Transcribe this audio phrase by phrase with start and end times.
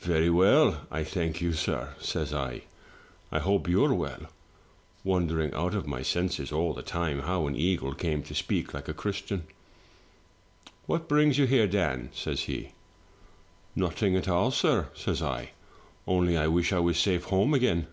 [0.00, 2.64] ^'* 'Very well, I thank you, sir,' says I;
[3.32, 4.28] *I hope you're well;'
[5.02, 8.86] wondering out of my senses all the time how an eagle came to speak like
[8.86, 9.44] a Christian.
[10.84, 12.72] 'What brings you here, Dan?' says he."
[13.74, 15.52] 'Nothing at all, sir,' says I,
[16.06, 17.86] 'only I wish I was safe home again.'